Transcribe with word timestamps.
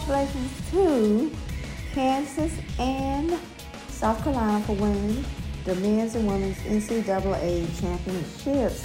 congratulations 0.00 0.70
to 0.72 1.30
Kansas 1.92 2.52
and 2.80 3.38
South 3.88 4.22
Carolina 4.24 4.64
for 4.64 4.72
winning 4.72 5.24
the 5.64 5.74
men's 5.76 6.16
and 6.16 6.26
women's 6.26 6.56
NCAA 6.58 7.80
championships. 7.80 8.84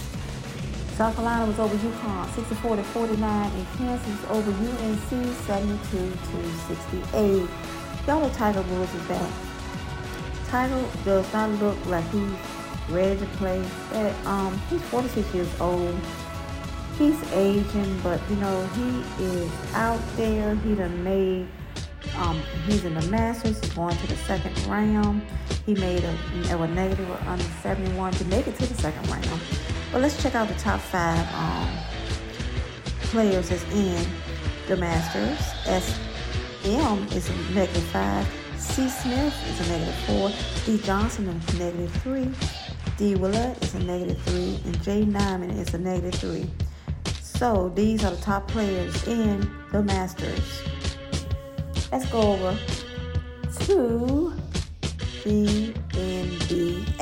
South 0.96 1.16
Carolina 1.16 1.48
was 1.48 1.58
over 1.58 1.76
UConn 1.76 2.36
64 2.36 2.76
to 2.76 2.84
49, 2.84 3.52
and 3.52 3.68
Kansas 3.78 4.30
over 4.30 4.52
UNC 4.52 5.36
72 5.48 6.12
to 6.12 6.54
68. 6.68 7.50
Y'all 8.06 8.22
know 8.22 8.30
Tiger 8.36 8.62
Woods 8.62 8.94
is 8.94 9.08
back. 9.08 9.32
Tiger 10.48 10.86
does 11.06 11.34
not 11.34 11.50
look 11.60 11.86
like 11.88 12.08
he's 12.12 12.32
ready 12.90 13.20
to 13.20 13.26
play. 13.38 13.64
But, 13.92 14.14
um, 14.28 14.62
he's 14.70 14.82
46 14.84 15.34
years 15.34 15.60
old. 15.60 15.96
He's 17.00 17.32
aging, 17.32 17.98
but 18.02 18.20
you 18.30 18.36
know 18.36 18.68
he 18.76 19.24
is 19.24 19.50
out 19.74 20.02
there. 20.18 20.54
He 20.56 20.76
done 20.76 21.02
made. 21.02 21.48
Um, 22.18 22.38
he's 22.66 22.84
in 22.84 22.94
the 22.94 23.08
Masters. 23.08 23.58
He's 23.62 23.72
going 23.72 23.96
to 23.96 24.08
the 24.08 24.18
second 24.18 24.54
round. 24.68 25.22
He 25.66 25.76
made 25.76 26.04
a, 26.04 26.62
a 26.62 26.68
negative 26.68 27.10
under 27.26 27.44
71 27.64 28.12
to 28.12 28.26
make 28.26 28.48
it 28.48 28.58
to 28.58 28.66
the 28.66 28.74
second 28.74 29.10
round. 29.10 29.42
But 29.94 30.02
let's 30.02 30.22
check 30.22 30.36
out 30.36 30.50
the 30.50 30.56
top 30.56 30.82
five 30.82 31.26
um, 31.36 31.70
players 33.04 33.48
that's 33.48 33.64
in 33.72 34.06
the 34.68 34.76
Masters. 34.76 35.40
S. 35.68 35.98
Im 36.66 37.08
is 37.14 37.30
a 37.30 37.34
negative 37.54 37.84
five. 37.94 38.28
C. 38.58 38.90
Smith 38.90 39.34
is 39.48 39.68
a 39.68 39.72
negative 39.72 39.96
four. 40.06 40.32
D. 40.66 40.78
Johnson 40.84 41.30
is 41.30 41.56
a 41.56 41.60
negative 41.60 41.94
three. 42.04 42.30
D. 42.98 43.16
Willett 43.16 43.64
is 43.64 43.74
a 43.76 43.80
negative 43.86 44.22
three. 44.24 44.60
And 44.66 44.84
J. 44.84 45.06
Niemann 45.06 45.52
is 45.52 45.74
a 45.74 45.78
negative 45.78 46.20
three. 46.20 46.50
So 47.40 47.72
these 47.74 48.04
are 48.04 48.12
the 48.12 48.22
top 48.22 48.50
players 48.50 49.08
in 49.08 49.50
the 49.72 49.82
Masters. 49.82 50.62
Let's 51.90 52.06
go 52.12 52.34
over 52.34 52.60
to 53.60 54.34
the 55.24 55.74
NBA. 55.94 57.00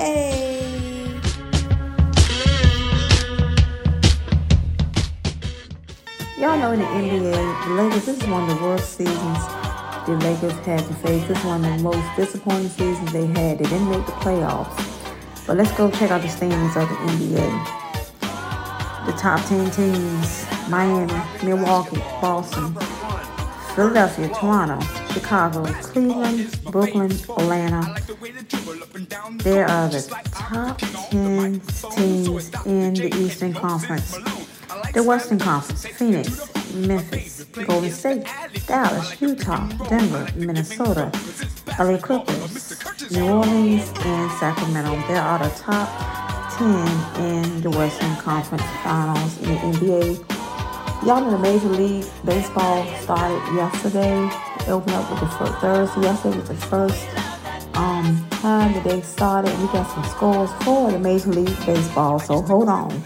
Y'all 6.38 6.60
know 6.60 6.72
in 6.72 6.82
the 6.82 6.86
NBA, 6.86 7.66
the 7.66 7.74
Lakers, 7.74 8.06
this 8.06 8.22
is 8.22 8.28
one 8.28 8.48
of 8.48 8.60
the 8.60 8.64
worst 8.64 8.96
seasons 8.96 9.40
the 10.06 10.20
Lakers 10.22 10.54
had 10.64 10.86
to 10.86 10.94
face. 10.94 11.28
This 11.28 11.40
is 11.40 11.46
one 11.46 11.66
of 11.66 11.78
the 11.78 11.84
most 11.84 12.16
disappointing 12.16 12.70
seasons 12.70 13.12
they 13.12 13.26
had. 13.26 13.58
They 13.58 13.64
didn't 13.64 13.90
make 13.90 14.06
the 14.06 14.12
playoffs. 14.12 15.48
But 15.48 15.58
let's 15.58 15.72
go 15.76 15.90
check 15.90 16.12
out 16.12 16.22
the 16.22 16.30
standings 16.30 16.78
of 16.78 16.88
the 16.88 16.96
NBA. 16.96 17.87
The 19.08 19.14
top 19.14 19.44
10 19.46 19.72
teams 19.72 20.46
Miami, 20.70 21.14
Milwaukee, 21.42 21.98
Boston, 22.22 22.76
Philadelphia, 23.74 24.28
Toronto, 24.28 24.86
Chicago, 25.14 25.64
Cleveland, 25.82 26.62
Brooklyn, 26.66 27.12
Atlanta. 27.12 27.96
There 29.38 29.66
are 29.66 29.88
the 29.88 30.02
top 30.32 30.80
10 30.80 31.62
teams 31.96 32.52
in 32.66 32.94
the 32.96 33.10
Eastern 33.18 33.54
Conference. 33.54 34.12
The 34.94 35.02
Western 35.02 35.40
Conference, 35.40 35.88
Phoenix, 35.88 36.52
Memphis, 36.74 37.46
Golden 37.66 37.92
State, 37.92 38.28
Dallas, 38.68 39.22
Utah, 39.22 39.68
Denver, 39.88 40.28
Minnesota, 40.36 41.12
LA 41.80 41.98
Clippers, 41.98 43.12
New 43.12 43.26
Orleans, 43.26 43.90
and 44.00 44.32
Sacramento. 44.34 45.02
There 45.08 45.22
are 45.22 45.40
the 45.40 45.56
top 45.56 46.27
10 46.58 47.24
in 47.24 47.62
the 47.62 47.70
Western 47.70 48.16
Conference 48.16 48.64
Finals 48.84 49.38
in 49.44 49.50
the 49.50 49.78
NBA. 49.78 51.06
Y'all 51.06 51.22
know 51.22 51.30
the 51.30 51.38
Major 51.38 51.70
League 51.70 52.06
Baseball 52.26 52.84
started 53.02 53.38
yesterday. 53.56 54.26
It 54.62 54.70
opened 54.70 54.96
up 54.96 55.10
with 55.12 55.20
the 55.20 55.28
first 55.38 55.54
Thursday. 55.60 56.02
Yesterday 56.02 56.38
was 56.40 56.48
the 56.50 56.56
first 56.56 57.08
um, 57.76 58.28
time 58.32 58.74
that 58.74 58.84
they 58.84 59.02
started. 59.02 59.52
We 59.60 59.68
got 59.68 59.86
some 59.92 60.04
scores 60.06 60.52
for 60.64 60.92
the 60.92 60.98
Major 60.98 61.30
League 61.30 61.66
Baseball, 61.66 62.18
so 62.18 62.42
hold 62.42 62.70
on. 62.70 63.04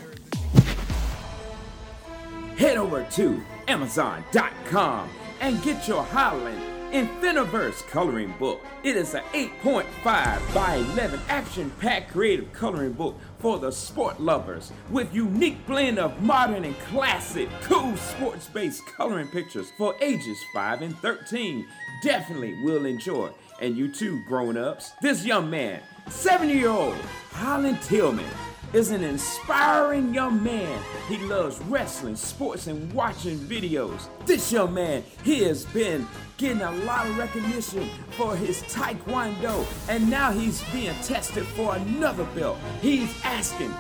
Head 2.56 2.78
over 2.78 3.04
to 3.04 3.44
Amazon.com 3.68 5.09
and 5.42 5.62
get 5.62 5.90
your 5.90 6.04
Howling 6.04 6.71
Infiniverse 6.91 7.88
coloring 7.88 8.34
book. 8.38 8.59
It 8.84 8.97
is 8.97 9.13
an 9.13 9.24
8.5 9.31 10.53
by 10.53 10.75
11 10.75 11.22
action-packed 11.29 12.12
creative 12.12 12.52
coloring 12.52 12.91
book 12.91 13.18
for 13.40 13.59
the 13.59 13.72
sport 13.72 14.19
lovers 14.19 14.74
with 14.90 15.16
unique 15.16 15.66
blend 15.66 16.00
of 16.00 16.22
modern 16.22 16.66
and 16.66 16.78
classic 16.80 17.47
cool 17.62 17.96
sports-based 17.96 18.85
coloring 18.88 19.30
pictures 19.30 19.72
for 19.78 19.96
ages 20.01 20.38
5 20.53 20.81
and 20.81 20.97
13. 20.97 21.66
Definitely 22.03 22.62
will 22.63 22.85
enjoy. 22.85 23.30
And 23.62 23.78
you 23.78 23.90
too, 23.90 24.22
grown-ups. 24.28 24.91
This 25.01 25.25
young 25.25 25.50
man, 25.50 25.80
7-year-old 26.07 26.97
Holland 27.31 27.81
Tillman, 27.84 28.25
is 28.74 28.92
an 28.92 29.04
inspiring 29.04 30.14
young 30.14 30.42
man. 30.44 30.82
He 31.08 31.18
loves 31.18 31.59
wrestling, 31.64 32.16
sports, 32.16 32.68
and 32.68 32.92
watching 32.94 33.38
videos. 33.38 34.08
This 34.26 34.52
young 34.52 34.74
man, 34.74 35.04
he 35.24 35.44
has 35.44 35.66
been 35.66 36.08
getting 36.38 36.62
a 36.62 36.72
lot 36.86 37.06
of 37.06 37.18
recognition 37.18 37.90
for 38.12 38.36
his 38.36 38.64
taekwondo, 38.64 39.66
and 39.90 40.10
now 40.10 40.31
he's 40.31 40.64
being 40.72 40.96
tested 41.04 41.46
for 41.48 41.76
another 41.76 42.24
belt. 42.36 42.58
He's 42.81 43.14
asking 43.24 43.74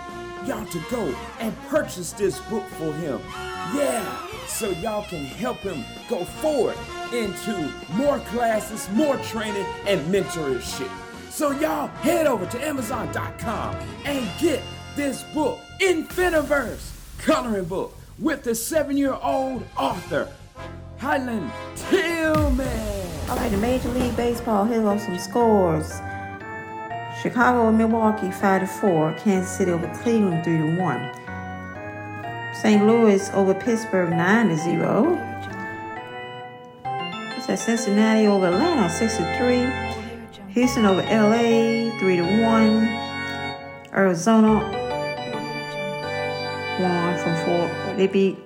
y'all 0.45 0.65
to 0.65 0.81
go 0.89 1.15
and 1.39 1.55
purchase 1.67 2.11
this 2.11 2.39
book 2.41 2.67
for 2.71 2.91
him. 2.93 3.19
Yeah, 3.73 4.27
so 4.47 4.69
y'all 4.69 5.03
can 5.03 5.23
help 5.25 5.57
him 5.59 5.85
go 6.09 6.25
forward 6.25 6.77
into 7.13 7.71
more 7.93 8.19
classes, 8.19 8.89
more 8.93 9.17
training, 9.17 9.65
and 9.87 10.01
mentorship. 10.13 10.89
So 11.29 11.51
y'all 11.51 11.87
head 11.87 12.27
over 12.27 12.45
to 12.45 12.67
Amazon.com 12.67 13.75
and 14.05 14.29
get 14.39 14.61
this 14.95 15.23
book, 15.33 15.59
Infiniverse 15.79 16.91
coloring 17.17 17.65
book, 17.65 17.95
with 18.19 18.43
the 18.43 18.53
seven-year-old 18.53 19.63
author, 19.77 20.31
Highland 20.97 21.51
Tillman. 21.75 23.07
All 23.29 23.37
right, 23.37 23.49
the 23.49 23.57
Major 23.57 23.89
League 23.89 24.15
Baseball. 24.15 24.65
Here 24.65 24.85
are 24.85 24.99
some 24.99 25.17
scores. 25.17 26.01
Chicago 27.21 27.67
and 27.69 27.77
Milwaukee 27.77 28.31
five 28.31 28.61
to 28.61 28.67
four. 28.67 29.13
Kansas 29.13 29.51
City 29.51 29.71
over 29.71 29.87
Cleveland 30.01 30.43
three 30.43 30.57
to 30.57 30.79
one. 30.79 31.11
St. 32.53 32.85
Louis 32.85 33.29
over 33.33 33.53
Pittsburgh 33.53 34.09
nine 34.11 34.49
to 34.49 34.57
zero. 34.57 35.15
What's 37.33 37.47
that? 37.47 37.59
Cincinnati 37.59 38.27
over 38.27 38.47
Atlanta 38.47 38.89
six 38.89 39.17
to 39.17 39.37
three. 39.37 39.67
Houston 40.53 40.85
over 40.85 41.01
LA 41.01 41.97
three 41.99 42.17
to 42.17 42.41
one. 42.43 42.87
Arizona 43.93 44.80
won 46.81 47.17
from 47.17 47.35
four. 47.45 47.95
They 47.95 48.07
beat, 48.07 48.37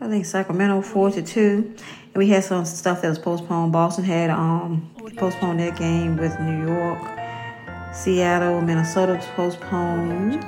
I 0.00 0.08
think 0.08 0.26
Sacramento 0.26 0.82
four 0.82 1.10
to 1.10 1.22
two. 1.22 1.74
And 2.06 2.16
we 2.16 2.28
had 2.28 2.44
some 2.44 2.64
stuff 2.64 3.02
that 3.02 3.08
was 3.08 3.18
postponed. 3.18 3.72
Boston 3.72 4.04
had 4.04 4.30
um 4.30 4.90
postponed 5.16 5.60
that 5.60 5.76
game 5.76 6.16
with 6.16 6.38
New 6.40 6.66
York. 6.66 7.00
Seattle, 7.92 8.60
Minnesota 8.60 9.14
was 9.14 9.26
postponed. 9.26 10.44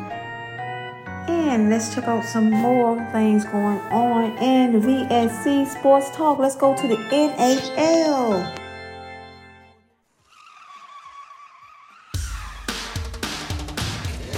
And 1.28 1.70
let's 1.70 1.94
check 1.94 2.04
out 2.04 2.24
some 2.24 2.50
more 2.50 2.96
things 3.12 3.44
going 3.44 3.78
on 3.90 4.36
in 4.38 4.72
the 4.72 4.78
VSC 4.78 5.66
Sports 5.66 6.10
Talk. 6.10 6.38
Let's 6.38 6.56
go 6.56 6.76
to 6.76 6.88
the 6.88 6.96
NHL. 6.96 8.56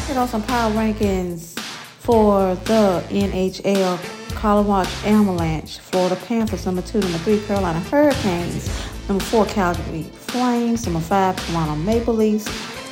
Check 0.07 0.17
out 0.17 0.29
some 0.29 0.43
power 0.43 0.73
rankings 0.73 1.62
for 2.03 2.57
the 2.67 3.05
NHL. 3.11 4.19
Colorado 4.35 4.91
Avalanche, 5.05 5.79
Florida 5.79 6.17
Panthers, 6.27 6.67
number 6.67 6.83
two, 6.83 6.99
number 6.99 7.19
three, 7.19 7.41
Carolina 7.47 7.79
Hurricanes, 7.79 8.69
number 9.09 9.23
four, 9.23 9.47
Calgary 9.47 10.03
Flames, 10.03 10.85
number 10.85 10.99
five, 11.01 11.37
Toronto 11.47 11.77
Maple 11.77 12.15
Leafs, 12.15 12.47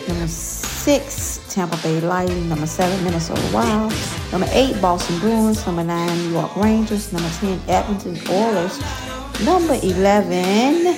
number 0.06 0.28
six, 0.28 1.40
Tampa 1.52 1.76
Bay 1.78 2.00
Lightning, 2.00 2.48
number 2.48 2.66
seven, 2.66 3.02
Minnesota 3.02 3.42
Wild, 3.52 3.92
number 4.30 4.46
eight, 4.52 4.80
Boston 4.80 5.18
Bruins, 5.18 5.66
number 5.66 5.82
nine, 5.82 6.16
New 6.18 6.30
York 6.30 6.54
Rangers, 6.54 7.12
number 7.12 7.30
ten, 7.40 7.60
Edmonton 7.66 8.16
Oilers, 8.30 8.78
number 9.44 9.74
eleven 9.82 10.94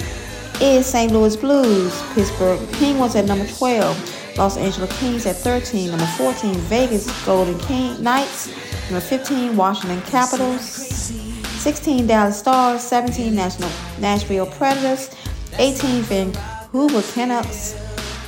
is 0.61 0.85
St. 0.85 1.11
Louis 1.13 1.35
Blues, 1.37 2.03
Pittsburgh 2.13 2.61
Penguins 2.73 3.17
at 3.17 3.25
number 3.25 3.47
twelve. 3.47 3.97
Los 4.37 4.57
Angeles 4.57 4.99
Kings 4.99 5.27
at 5.27 5.37
13. 5.37 5.91
Number 5.91 6.07
14, 6.07 6.55
Vegas 6.55 7.25
Golden 7.25 7.59
King 7.61 8.03
Knights. 8.03 8.49
Number 8.91 9.01
15, 9.01 9.57
Washington 9.57 10.01
Capitals. 10.03 10.65
16, 10.65 12.07
Dallas 12.07 12.39
Stars. 12.39 12.83
17, 12.83 13.35
National 13.35 13.71
Nashville 13.99 14.47
Predators. 14.47 15.11
18, 15.59 16.03
Vancouver 16.03 17.03
Canucks. 17.13 17.77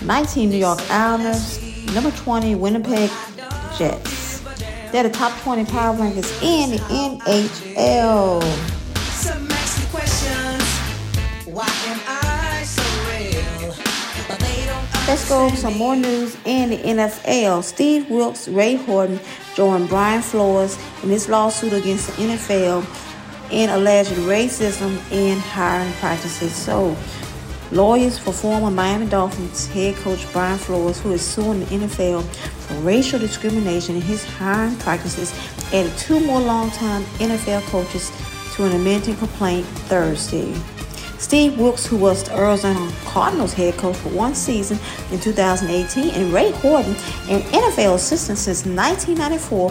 19, 0.02 0.50
New 0.50 0.58
York 0.58 0.80
Islanders. 0.90 1.60
Number 1.94 2.10
20, 2.10 2.54
Winnipeg 2.56 3.10
Jets. 3.78 4.40
They're 4.92 5.02
the 5.02 5.10
top 5.10 5.36
20 5.42 5.64
power 5.64 5.96
rankings 5.96 6.42
in 6.42 6.70
the 6.70 6.78
NHL. 6.78 8.42
Let's 15.14 15.28
go 15.28 15.46
over 15.46 15.54
some 15.54 15.78
more 15.78 15.94
news 15.94 16.36
in 16.44 16.70
the 16.70 16.76
NFL. 16.78 17.62
Steve 17.62 18.10
Wilks, 18.10 18.48
Ray 18.48 18.74
Horton 18.74 19.20
joined 19.54 19.88
Brian 19.88 20.22
Flores 20.22 20.76
in 21.04 21.08
this 21.08 21.28
lawsuit 21.28 21.72
against 21.72 22.08
the 22.08 22.14
NFL 22.14 22.84
in 23.52 23.70
alleged 23.70 24.10
racism 24.26 24.98
in 25.12 25.38
hiring 25.38 25.92
practices. 26.00 26.52
So, 26.52 26.96
lawyers 27.70 28.18
for 28.18 28.32
former 28.32 28.72
Miami 28.72 29.06
Dolphins 29.06 29.68
head 29.68 29.94
coach 29.94 30.26
Brian 30.32 30.58
Flores, 30.58 31.00
who 31.00 31.12
is 31.12 31.22
suing 31.22 31.60
the 31.60 31.66
NFL 31.66 32.24
for 32.24 32.74
racial 32.80 33.20
discrimination 33.20 33.94
in 33.94 34.02
his 34.02 34.24
hiring 34.24 34.74
practices, 34.78 35.32
added 35.72 35.96
two 35.96 36.18
more 36.26 36.40
longtime 36.40 37.04
NFL 37.20 37.62
coaches 37.66 38.10
to 38.56 38.64
an 38.64 38.72
amended 38.72 39.16
complaint 39.18 39.64
Thursday. 39.86 40.52
Steve 41.18 41.58
Wilks, 41.58 41.86
who 41.86 41.96
was 41.96 42.24
the 42.24 42.36
Arizona 42.36 42.92
Cardinals 43.04 43.52
head 43.52 43.76
coach 43.76 43.96
for 43.96 44.10
one 44.10 44.34
season 44.34 44.78
in 45.10 45.20
2018, 45.20 46.10
and 46.10 46.32
Ray 46.32 46.50
Horton, 46.52 46.94
an 47.30 47.42
NFL 47.42 47.94
assistant 47.94 48.38
since 48.38 48.66
1994, 48.66 49.70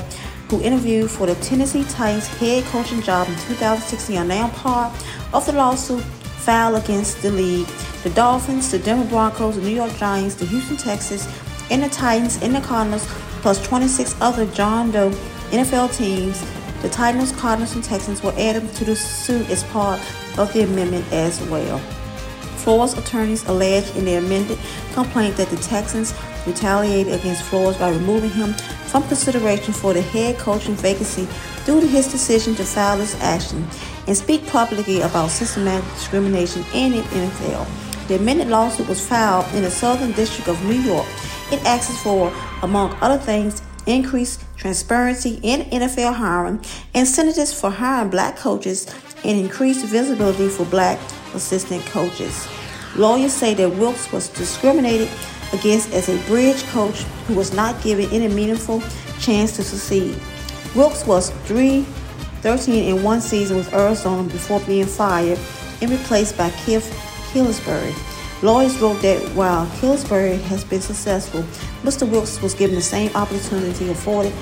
who 0.49 0.61
interviewed 0.61 1.09
for 1.09 1.27
the 1.27 1.35
Tennessee 1.35 1.83
Titans 1.85 2.27
head 2.27 2.63
coaching 2.65 3.01
job 3.01 3.27
in 3.27 3.35
2016, 3.35 4.17
are 4.17 4.25
now 4.25 4.49
part 4.49 4.93
of 5.33 5.45
the 5.45 5.53
lawsuit 5.53 6.03
filed 6.43 6.83
against 6.83 7.21
the 7.21 7.31
league. 7.31 7.67
The 8.03 8.09
Dolphins, 8.11 8.69
the 8.71 8.79
Denver 8.79 9.09
Broncos, 9.09 9.55
the 9.55 9.61
New 9.61 9.75
York 9.75 9.95
Giants, 9.95 10.35
the 10.35 10.45
Houston 10.45 10.77
Texans, 10.77 11.27
and 11.69 11.83
the 11.83 11.89
Titans 11.89 12.41
and 12.41 12.53
the 12.53 12.61
Cardinals, 12.61 13.05
plus 13.41 13.65
26 13.65 14.15
other 14.21 14.45
John 14.47 14.91
Doe 14.91 15.11
NFL 15.51 15.95
teams. 15.95 16.43
The 16.83 16.89
Titans, 16.89 17.31
Cardinals, 17.31 17.75
and 17.75 17.83
Texans 17.83 18.21
were 18.21 18.33
added 18.37 18.71
to 18.75 18.83
the 18.83 18.93
suit 18.93 19.49
as 19.49 19.63
part 19.63 20.01
of 20.37 20.51
the 20.51 20.63
amendment 20.63 21.09
as 21.13 21.41
well. 21.47 21.79
Flores 22.57 22.93
attorneys 22.97 23.47
allege 23.47 23.89
in 23.95 24.03
their 24.03 24.19
amended 24.19 24.59
complaint 24.91 25.37
that 25.37 25.47
the 25.47 25.55
Texans 25.55 26.13
retaliated 26.45 27.13
against 27.13 27.43
Flores 27.43 27.77
by 27.77 27.89
removing 27.89 28.31
him 28.31 28.53
from 28.53 29.07
consideration 29.07 29.73
for 29.73 29.93
the 29.93 30.01
head 30.01 30.37
coaching 30.37 30.75
vacancy 30.75 31.25
due 31.65 31.79
to 31.79 31.87
his 31.87 32.11
decision 32.11 32.53
to 32.55 32.65
file 32.65 32.97
this 32.97 33.15
action 33.21 33.65
and 34.07 34.17
speak 34.17 34.45
publicly 34.47 34.99
about 34.99 35.29
systematic 35.29 35.89
discrimination 35.93 36.65
in 36.73 36.91
the 36.91 37.01
NFL. 37.01 38.07
The 38.09 38.17
amended 38.17 38.49
lawsuit 38.49 38.89
was 38.89 39.07
filed 39.07 39.45
in 39.55 39.63
the 39.63 39.71
Southern 39.71 40.11
District 40.11 40.49
of 40.49 40.61
New 40.65 40.81
York. 40.81 41.07
It 41.49 41.63
asks 41.65 41.97
for, 42.03 42.33
among 42.61 42.91
other 42.99 43.17
things, 43.17 43.61
increased 43.85 44.43
transparency 44.57 45.39
in 45.43 45.61
NFL 45.69 46.13
hiring, 46.13 46.63
incentives 46.93 47.57
for 47.59 47.69
hiring 47.69 48.09
black 48.09 48.37
coaches, 48.37 48.87
and 49.23 49.39
increased 49.39 49.85
visibility 49.85 50.49
for 50.49 50.65
black 50.65 50.99
assistant 51.33 51.85
coaches. 51.87 52.47
Lawyers 52.95 53.33
say 53.33 53.53
that 53.55 53.69
Wilks 53.69 54.11
was 54.11 54.29
discriminated 54.29 55.09
against 55.51 55.91
as 55.93 56.09
a 56.09 56.17
bridge 56.27 56.63
coach 56.67 57.03
who 57.27 57.35
was 57.35 57.53
not 57.53 57.81
given 57.83 58.09
any 58.11 58.27
meaningful 58.27 58.81
chance 59.19 59.55
to 59.55 59.63
succeed. 59.63 60.19
Wilks 60.75 61.05
was 61.05 61.29
3 61.45 61.85
13 62.41 62.93
in 62.93 63.03
one 63.03 63.21
season 63.21 63.55
with 63.55 63.73
Arizona 63.73 64.21
before 64.29 64.59
being 64.61 64.85
fired 64.85 65.39
and 65.81 65.89
replaced 65.89 66.37
by 66.37 66.49
Cliff 66.49 66.85
Kingsbury. 67.31 67.93
Lawyers 68.43 68.77
wrote 68.79 69.01
that 69.03 69.21
while 69.35 69.65
Kingsbury 69.79 70.35
has 70.35 70.65
been 70.65 70.81
successful, 70.81 71.43
Mr. 71.83 72.05
Wilks 72.05 72.41
was 72.41 72.53
given 72.53 72.75
the 72.75 72.81
same 72.81 73.09
opportunity 73.15 73.89
afforded 73.89 74.33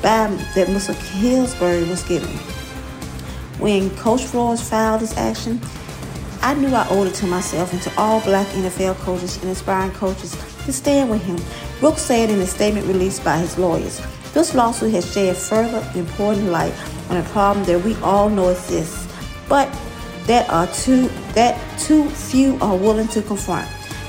by 0.00 0.28
that 0.54 0.68
Mr. 0.68 0.94
Kingsbury 1.12 1.84
was 1.84 2.02
given. 2.04 2.30
When 3.58 3.90
Coach 3.96 4.22
Flores 4.22 4.66
filed 4.66 5.02
this 5.02 5.14
action, 5.18 5.60
I 6.40 6.54
knew 6.54 6.74
I 6.74 6.88
owed 6.88 7.08
it 7.08 7.14
to 7.16 7.26
myself 7.26 7.74
and 7.74 7.82
to 7.82 7.92
all 7.98 8.22
black 8.22 8.46
NFL 8.48 8.94
coaches 8.96 9.36
and 9.42 9.50
aspiring 9.50 9.92
coaches 9.92 10.34
to 10.64 10.72
stand 10.72 11.10
with 11.10 11.22
him. 11.22 11.36
Brooks 11.80 12.00
said 12.00 12.30
in 12.30 12.40
a 12.40 12.46
statement 12.46 12.86
released 12.86 13.22
by 13.22 13.36
his 13.36 13.58
lawyers. 13.58 14.00
This 14.32 14.54
lawsuit 14.54 14.92
has 14.94 15.12
shed 15.12 15.36
further 15.36 15.86
important 15.94 16.46
light 16.46 16.72
on 17.10 17.18
a 17.18 17.22
problem 17.24 17.66
that 17.66 17.84
we 17.84 17.96
all 17.96 18.30
know 18.30 18.48
exists, 18.48 19.06
but 19.46 19.70
that 20.26 20.48
are 20.48 20.66
too 20.68 21.10
that 21.34 21.58
too 21.78 22.08
few 22.08 22.58
are 22.60 22.76
willing 22.76 23.08
to 23.08 23.22
confront. 23.22 23.68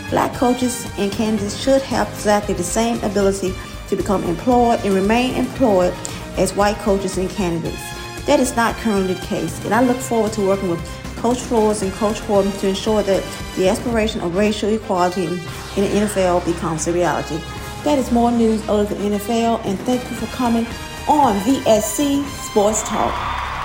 Black 0.10 0.34
coaches 0.34 0.88
and 0.98 1.12
candidates 1.12 1.58
should 1.58 1.82
have 1.82 2.08
exactly 2.10 2.54
the 2.54 2.64
same 2.64 3.04
ability 3.04 3.54
to 3.88 3.96
become 3.96 4.24
employed 4.24 4.80
and 4.84 4.94
remain 4.94 5.36
employed 5.36 5.94
as 6.38 6.54
white 6.54 6.78
coaches 6.78 7.18
and 7.18 7.30
candidates. 7.30 7.82
That 8.26 8.40
is 8.40 8.56
not 8.56 8.76
currently 8.78 9.14
the 9.14 9.26
case, 9.26 9.64
and 9.66 9.74
I 9.74 9.84
look 9.84 9.98
forward 9.98 10.34
to 10.34 10.42
working 10.46 10.70
with 10.70 10.80
Coach 11.18 11.40
Flores 11.40 11.82
and 11.82 11.92
Coach 11.94 12.20
Horton 12.22 12.52
to 12.54 12.68
ensure 12.68 13.04
that 13.04 13.24
the 13.56 13.70
aspiration 13.70 14.22
of 14.22 14.36
racial 14.36 14.70
equality 14.70 15.26
in, 15.26 15.36
the 15.76 15.90
NFL 16.08 16.46
becomes 16.46 16.88
a 16.88 16.94
reality. 16.94 17.38
That 17.84 18.00
is 18.00 18.12
more 18.12 18.32
news 18.32 18.62
of 18.68 18.90
the 18.90 18.96
NFL, 18.96 19.64
and 19.66 19.80
thank 19.80 20.02
you 20.10 20.16
for 20.18 20.28
coming 20.28 20.66
on 21.08 21.40
VSC 21.42 22.26
Sports 22.50 22.82
Talk 22.84 23.14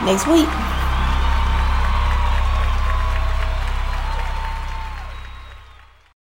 next 0.04 0.26
week. 0.26 0.48